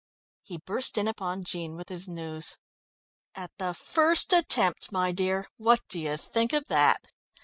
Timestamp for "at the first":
3.35-4.33